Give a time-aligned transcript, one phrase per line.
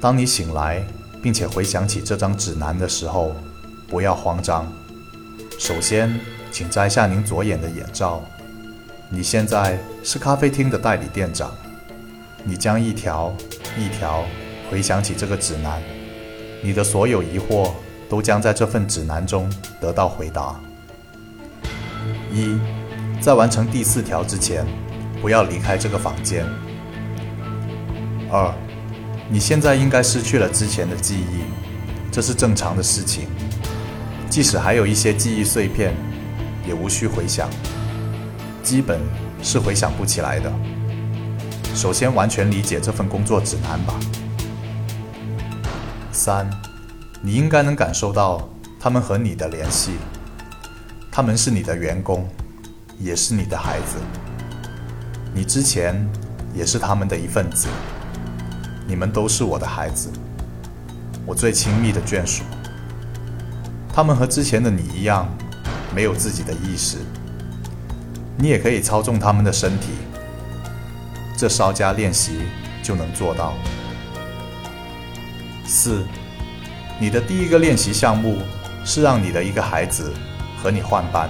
[0.00, 0.84] 当你醒来，
[1.20, 3.34] 并且回想起这张指南的时候，
[3.88, 4.70] 不要慌张。
[5.58, 6.20] 首先，
[6.52, 8.22] 请摘下您左眼的眼罩。
[9.10, 11.52] 你现在是咖啡厅的代理店长，
[12.44, 13.34] 你将一条
[13.76, 14.24] 一条
[14.70, 15.82] 回想起这个指南，
[16.62, 17.72] 你的所有疑惑
[18.08, 20.54] 都将在这份指南中得到回答。
[22.32, 22.56] 一，
[23.20, 24.64] 在完成第四条之前，
[25.20, 26.46] 不要离开这个房间。
[28.30, 28.54] 二，
[29.30, 31.44] 你现在应该失去了之前的记忆，
[32.10, 33.28] 这是正常的事情。
[34.30, 35.92] 即使还有一些记忆碎片，
[36.66, 37.48] 也无需回想。
[38.62, 38.98] 基本
[39.42, 40.50] 是回想不起来的。
[41.74, 43.94] 首先，完全理解这份工作指南吧。
[46.10, 46.48] 三，
[47.20, 48.48] 你应该能感受到
[48.80, 49.92] 他们和你的联系。
[51.10, 52.26] 他们是你的员工，
[52.98, 53.98] 也是你的孩子。
[55.34, 56.08] 你之前
[56.54, 57.68] 也是他们的一份子。
[58.88, 60.10] 你们都是我的孩子，
[61.26, 62.42] 我最亲密的眷属。
[63.92, 65.28] 他们和之前的你一样，
[65.94, 66.96] 没有自己的意识。
[68.38, 69.88] 你也可以操纵他们的身体，
[71.36, 72.40] 这稍加练习
[72.82, 73.52] 就能做到。
[75.66, 76.02] 四，
[76.98, 78.38] 你的第一个练习项目
[78.86, 80.14] 是让你的一个孩子
[80.62, 81.28] 和你换班。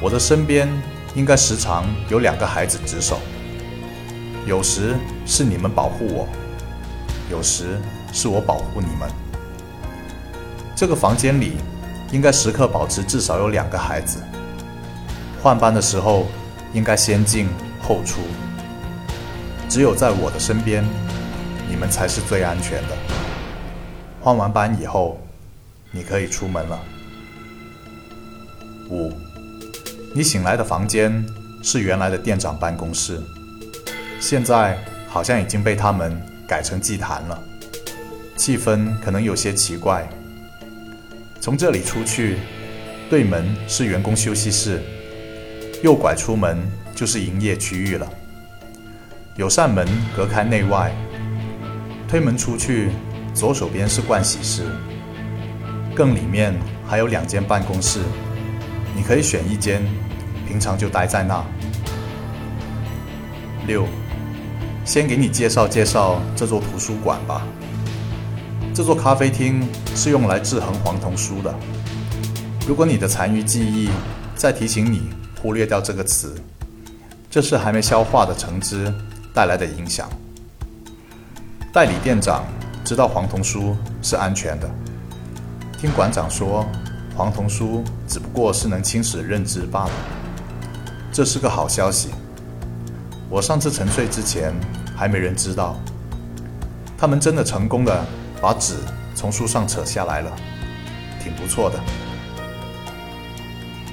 [0.00, 0.66] 我的身边
[1.14, 3.20] 应该时常有两个孩子值守，
[4.46, 6.28] 有时是你们保护我，
[7.30, 7.78] 有时
[8.12, 9.08] 是我保护你们。
[10.74, 11.52] 这个房间里
[12.10, 14.18] 应该时刻保持至少有两个孩子。
[15.40, 16.26] 换班的时候，
[16.72, 17.48] 应该先进
[17.80, 18.20] 后出。
[19.68, 20.84] 只有在我的身边，
[21.68, 22.96] 你们才是最安全的。
[24.20, 25.20] 换完班以后，
[25.90, 26.78] 你可以出门了。
[28.90, 29.12] 五，
[30.14, 31.24] 你醒来的房间
[31.62, 33.20] 是原来的店长办公室，
[34.22, 34.78] 现在
[35.08, 37.42] 好像已经被他们改成祭坛了，
[38.36, 40.08] 气氛可能有些奇怪。
[41.40, 42.38] 从这里出去，
[43.10, 44.80] 对门是员工休息室。
[45.82, 46.56] 右拐出门
[46.94, 48.08] 就是营业区域了，
[49.34, 49.84] 有扇门
[50.16, 50.92] 隔开内外。
[52.06, 52.90] 推门出去，
[53.34, 54.62] 左手边是盥洗室，
[55.96, 56.54] 更里面
[56.86, 57.98] 还有两间办公室，
[58.94, 59.82] 你可以选一间，
[60.46, 61.44] 平常就待在那。
[63.66, 63.86] 六，
[64.84, 67.42] 先给你介绍介绍这座图书馆吧。
[68.74, 71.54] 这座咖啡厅是用来制衡黄铜书的。
[72.66, 73.88] 如果你的残余记忆
[74.34, 75.02] 再提醒你。
[75.42, 76.36] 忽略掉这个词，
[77.28, 78.94] 这是还没消化的橙汁
[79.34, 80.08] 带来的影响。
[81.72, 82.44] 代理店长
[82.84, 84.70] 知道黄铜书是安全的，
[85.76, 86.64] 听馆长说，
[87.16, 89.90] 黄铜书只不过是能侵蚀认知罢了，
[91.10, 92.10] 这是个好消息。
[93.32, 94.52] 我上次沉睡之前
[94.94, 95.80] 还没人知道，
[96.98, 98.04] 他们真的成功的
[98.42, 98.74] 把纸
[99.14, 100.30] 从书上扯下来了，
[101.18, 101.80] 挺不错的。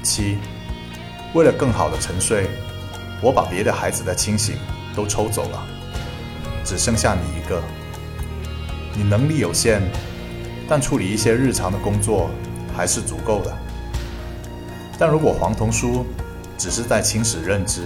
[0.04, 0.38] 七。
[1.34, 2.50] 为了更好的沉睡，
[3.22, 4.58] 我把别的孩子的清醒
[4.94, 5.66] 都抽走了，
[6.66, 7.62] 只剩下你一个。
[8.94, 9.82] 你能力有限，
[10.68, 12.30] 但处理一些日常的工作
[12.76, 13.58] 还是足够的。
[14.98, 16.06] 但如果黄铜书
[16.58, 17.84] 只是在侵蚀认知，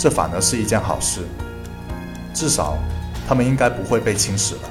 [0.00, 1.20] 这反而是一件好事。
[2.32, 2.78] 至少
[3.28, 4.70] 他们应该不会被侵蚀了。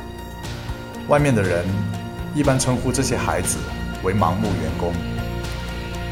[1.08, 1.64] 外面的人
[2.34, 3.58] 一般称呼这些孩子
[4.02, 4.92] 为盲目员工，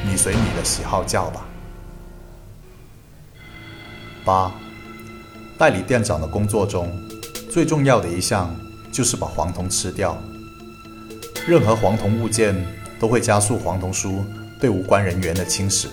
[0.08, 1.48] 你随你的喜好叫吧。
[4.24, 4.52] 八，
[5.58, 6.96] 代理店长的工作中，
[7.50, 8.56] 最重要的一项
[8.92, 10.16] 就是把黄铜吃掉。
[11.48, 12.56] 任何黄铜物件
[13.00, 14.24] 都会加速黄铜书
[14.60, 15.88] 对无关人员的侵蚀。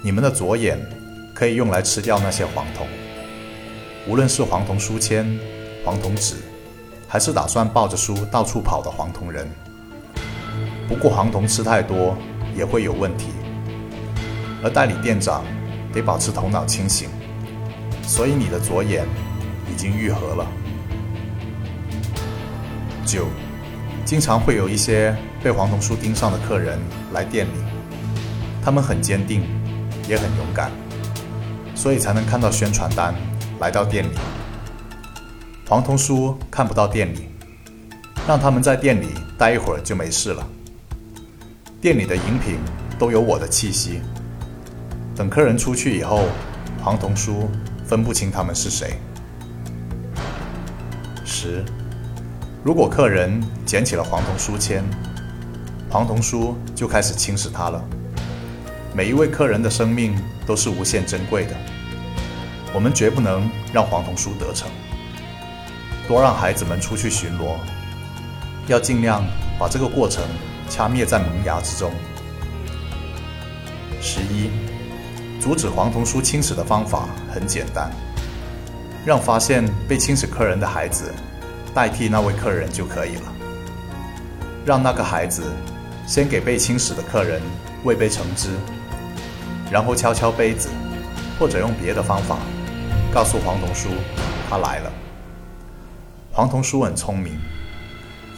[0.00, 0.78] 你们的左眼
[1.38, 2.84] 可以用来吃掉那些黄铜，
[4.08, 5.38] 无论是黄铜书签、
[5.84, 6.34] 黄铜纸，
[7.06, 9.48] 还是打算抱着书到处跑的黄铜人。
[10.88, 12.16] 不过黄铜吃太多
[12.56, 13.28] 也会有问题，
[14.64, 15.44] 而代理店长。
[15.90, 17.08] 得保持头脑清醒，
[18.02, 19.06] 所以你的左眼
[19.72, 20.46] 已经愈合了。
[23.06, 23.26] 九，
[24.04, 26.78] 经常会有一些被黄铜书盯上的客人
[27.14, 27.58] 来店里，
[28.62, 29.42] 他们很坚定，
[30.06, 30.70] 也很勇敢，
[31.78, 33.14] 所以才能看到宣传单
[33.60, 34.08] 来到店里。
[35.68, 37.28] 黄铜书看不到店里，
[38.26, 40.44] 让他们在店里待一会儿就没事了。
[41.80, 42.58] 店里的饮品
[42.98, 44.00] 都有我的气息。
[45.14, 46.24] 等客人出去以后，
[46.82, 47.48] 黄铜书
[47.86, 48.94] 分不清他们是谁。
[51.24, 51.64] 十，
[52.64, 54.82] 如果客人捡起了黄铜书签，
[55.88, 57.80] 黄铜书就开始侵蚀它了。
[58.98, 60.12] 每一位客人的生命
[60.44, 61.54] 都是无限珍贵的，
[62.74, 64.68] 我们绝不能让黄铜书得逞。
[66.08, 67.58] 多让孩子们出去巡逻，
[68.66, 69.24] 要尽量
[69.56, 70.24] 把这个过程
[70.68, 71.92] 掐灭在萌芽之中。
[74.00, 74.50] 十一，
[75.40, 77.92] 阻止黄铜书侵蚀的方法很简单，
[79.06, 81.14] 让发现被侵蚀客人的孩子
[81.72, 83.32] 代替那位客人就可以了。
[84.66, 85.44] 让那个孩子
[86.04, 87.40] 先给被侵蚀的客人
[87.84, 88.48] 喂杯橙汁，
[89.70, 90.68] 然后敲敲杯子，
[91.38, 92.38] 或者用别的方法
[93.12, 93.88] 告诉黄铜书
[94.48, 94.92] 他来了。
[96.32, 97.38] 黄铜书很聪明，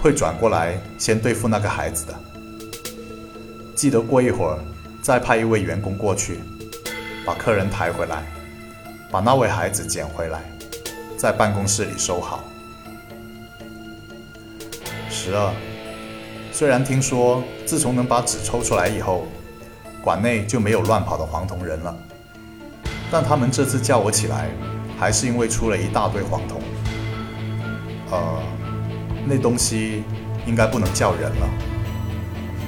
[0.02, 2.14] 会转过来先对付那个孩子的。
[3.74, 4.58] 记得过一会儿。
[5.02, 6.40] 再派一位员工过去，
[7.24, 8.22] 把客人抬回来，
[9.10, 10.42] 把那位孩子捡回来，
[11.16, 12.44] 在办公室里收好。
[15.08, 15.54] 十二，
[16.52, 19.26] 虽然听说自从能把纸抽出来以后，
[20.02, 21.94] 馆内就没有乱跑的黄铜人了，
[23.10, 24.48] 但他们这次叫我起来，
[24.98, 26.60] 还是因为出了一大堆黄铜。
[28.10, 28.42] 呃，
[29.26, 30.02] 那东西
[30.46, 31.48] 应该不能叫人了。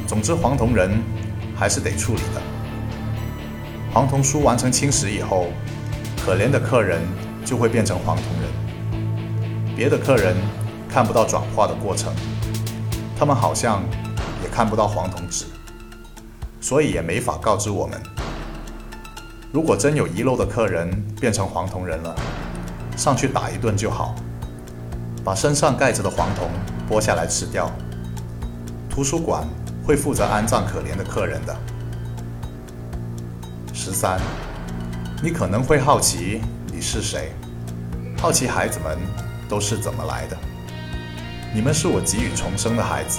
[0.06, 0.90] 总之，黄铜人。
[1.55, 2.40] 还是得处理的。
[3.93, 5.46] 黄铜书完成侵蚀以后，
[6.25, 7.00] 可怜的客人
[7.44, 9.76] 就会变成黄铜人。
[9.76, 10.34] 别的客人
[10.88, 12.12] 看不到转化的过程，
[13.17, 13.81] 他们好像
[14.43, 15.44] 也看不到黄铜纸，
[16.62, 18.00] 所以也没法告知我们。
[19.53, 22.17] 如果真有遗漏的客人变成黄铜人了，
[22.97, 24.14] 上去打一顿就好，
[25.23, 26.49] 把身上盖着的黄铜
[26.88, 27.70] 剥下来吃掉。
[28.88, 29.47] 图书馆。
[29.85, 31.56] 会负责安葬可怜的客人的。
[33.75, 34.20] 十三，
[35.20, 36.41] 你可能会好奇
[36.73, 37.32] 你是谁，
[38.17, 38.97] 好奇孩子们
[39.49, 40.37] 都是怎么来的。
[41.53, 43.19] 你们是我给予重生的孩子，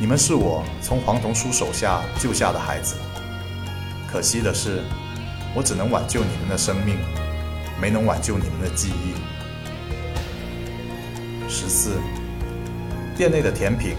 [0.00, 2.94] 你们是我从黄铜书手下救下的孩子。
[4.10, 4.82] 可惜的是，
[5.54, 6.96] 我只能挽救你们的生命，
[7.78, 9.12] 没能挽救你们的记忆。
[11.50, 11.98] 十四，
[13.14, 13.94] 店内的甜品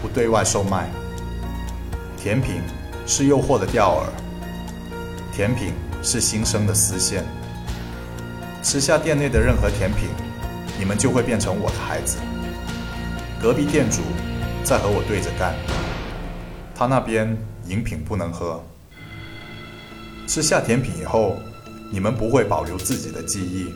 [0.00, 0.88] 不对外售卖。
[2.16, 2.62] 甜品
[3.06, 7.26] 是诱惑的钓饵，甜品是新生的丝线。
[8.62, 10.08] 吃下店内的任何甜品，
[10.78, 12.16] 你们就会变成我的孩子。
[13.38, 14.00] 隔壁店主
[14.64, 15.54] 在和我对着干，
[16.74, 17.36] 他那边
[17.66, 18.62] 饮品不能喝。
[20.26, 21.36] 吃下甜品以后，
[21.90, 23.74] 你们不会保留自己的记忆，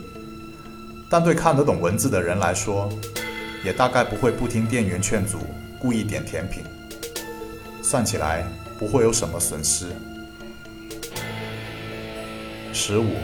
[1.10, 2.88] 但对看得懂文字的人来说，
[3.64, 5.38] 也大概不会不听店员劝阻，
[5.80, 6.62] 故意点甜品。
[7.82, 8.44] 算起来
[8.78, 9.86] 不会有什么损失。
[12.72, 13.16] 十五，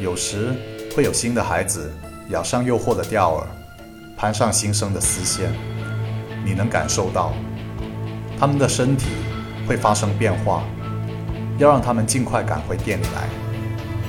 [0.00, 0.52] 有时
[0.94, 1.90] 会有新的孩子
[2.30, 3.46] 咬上诱惑的钓饵，
[4.16, 5.52] 攀上新生的丝线，
[6.44, 7.32] 你能感受到
[8.38, 9.06] 他们的身体
[9.66, 10.62] 会发生变化。
[11.58, 13.28] 要让他们尽快赶回店里来。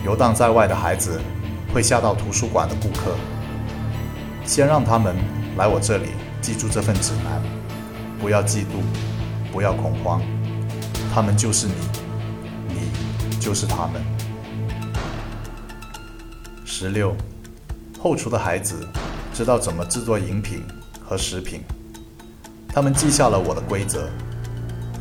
[0.04, 1.22] 游荡在外的孩子
[1.74, 3.16] 会吓到图书馆的顾客。
[4.46, 5.16] 先让他们
[5.58, 6.10] 来我这里，
[6.42, 7.42] 记住这份指南，
[8.20, 8.84] 不要嫉妒。
[9.52, 10.22] 不要恐慌，
[11.14, 11.74] 他们就是你，
[12.68, 14.04] 你就是他们。
[16.66, 17.16] 十六，
[17.98, 18.86] 后厨的孩子
[19.34, 20.62] 知道怎么制作饮品
[21.02, 21.62] 和食品，
[22.75, 24.10] 他们记下了我的规则，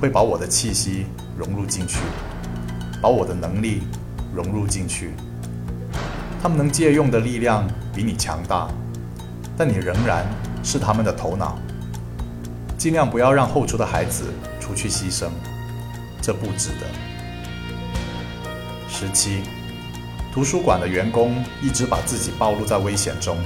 [0.00, 1.06] 会把我的气息
[1.36, 1.98] 融入进去，
[3.02, 3.82] 把我的能力
[4.32, 5.10] 融入进去。
[6.40, 8.68] 他们能借用的力量比你强大，
[9.58, 10.24] 但你仍然
[10.62, 11.58] 是他们的头脑。
[12.78, 14.26] 尽量不要让后厨的孩子
[14.60, 15.26] 出去牺牲，
[16.22, 16.86] 这不值得。
[18.88, 19.42] 十七，
[20.32, 23.36] 图书馆的员工一直把自己暴露在危险中。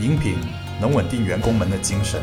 [0.00, 0.38] 饮品
[0.80, 2.20] 能稳定员工们的精神，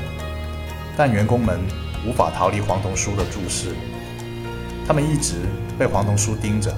[1.00, 1.62] 但员工们
[2.06, 3.74] 无法逃离黄铜书的注视。
[4.86, 5.36] 他们一直
[5.77, 6.75] 被黄铜书盯着，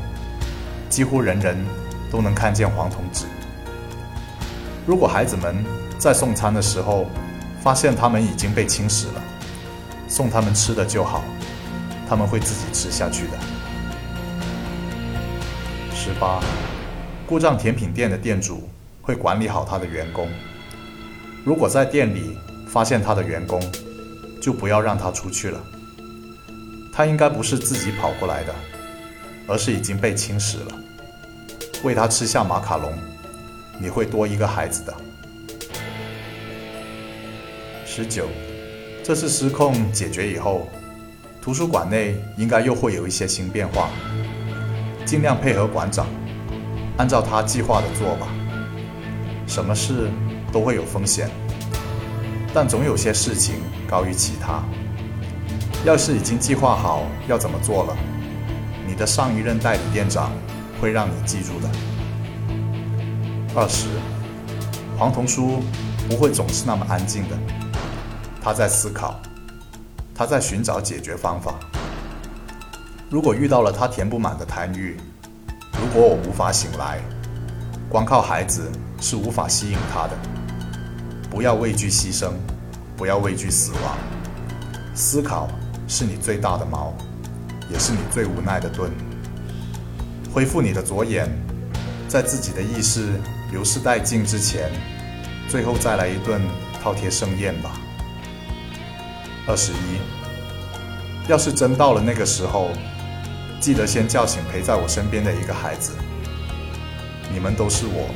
[0.91, 1.57] 几乎人人
[2.11, 3.25] 都能看见黄铜纸。
[4.85, 5.65] 如果孩子们
[5.97, 7.07] 在送餐的时候，
[7.63, 9.23] 发现他们已经被侵蚀了，
[10.07, 11.23] 送他们吃的就好，
[12.07, 13.33] 他们会自己吃下去的。
[15.95, 16.39] 十八，
[17.25, 18.69] 故障甜品店的店主
[19.01, 20.29] 会管理好他的员工。
[21.43, 22.37] 如果在店里
[22.67, 23.59] 发现他的员工，
[24.41, 25.63] 就不要让他出去了。
[26.91, 28.53] 他应该不是自己跑过来的，
[29.47, 30.77] 而是已经被侵蚀了。
[31.83, 32.91] 喂他吃下马卡龙，
[33.79, 34.93] 你会多一个孩子的。
[37.85, 38.27] 十九，
[39.03, 40.67] 这次失控解决以后，
[41.41, 43.89] 图书馆内应该又会有一些新变化。
[45.05, 46.07] 尽量配合馆长，
[46.97, 48.27] 按照他计划的做吧。
[49.47, 50.09] 什么事
[50.53, 51.29] 都会有风险，
[52.53, 53.55] 但总有些事情
[53.89, 54.63] 高于其他。
[55.83, 57.97] 要是已经计划好要怎么做了，
[58.87, 60.31] 你的上一任代理店长
[60.79, 61.69] 会让你记住的。
[63.55, 63.87] 二十，
[64.97, 65.63] 黄铜书
[66.07, 67.37] 不会总是那么安静的，
[68.43, 69.19] 他在思考，
[70.13, 71.55] 他在寻找解决方法。
[73.09, 74.95] 如果遇到了他填不满的贪欲，
[75.73, 76.99] 如果我无法醒来，
[77.89, 80.40] 光靠孩子是无法吸引他的。
[81.31, 82.33] 不要畏惧牺牲，
[82.97, 83.97] 不要畏惧死亡。
[84.93, 85.47] 思考
[85.87, 86.93] 是你最大的矛，
[87.71, 88.91] 也是你最无奈的盾。
[90.33, 91.29] 恢复你的左眼，
[92.09, 93.13] 在自己的意识
[93.49, 94.69] 流失殆尽之前，
[95.47, 96.41] 最后再来一顿
[96.83, 97.79] 饕餮盛宴吧。
[99.47, 99.99] 二十一，
[101.29, 102.71] 要是真到了那个时候，
[103.61, 105.93] 记得先叫醒陪在我身边的一个孩子。
[107.31, 108.09] 你们都是我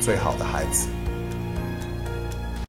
[0.00, 0.86] 最好的孩子。